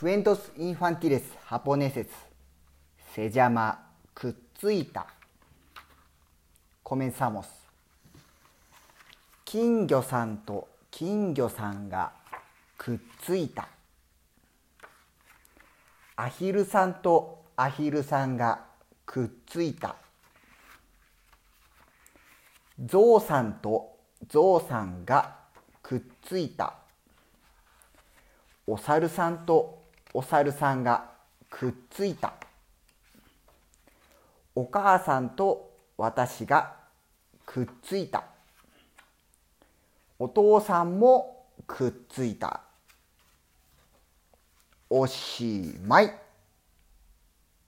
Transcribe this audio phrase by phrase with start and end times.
[0.00, 2.08] クエントス・インファンティレス・ハポネセス
[3.14, 5.06] セジャマくっついた
[6.82, 7.48] コメンサモス
[9.44, 12.12] 金魚さんと金魚さんが
[12.78, 13.68] くっついた
[16.16, 18.64] アヒルさんとアヒルさんが
[19.04, 19.96] くっついた
[22.82, 23.98] ゾウさんと
[24.30, 25.36] ゾウさんが
[25.82, 26.72] くっついた
[28.66, 29.79] お猿さんと
[30.12, 31.10] お猿さんが
[31.48, 32.32] くっついた。
[34.54, 36.74] お母さんと私が
[37.46, 38.24] くっついた。
[40.18, 42.60] お父さんもくっついた。
[44.88, 46.12] おしまい。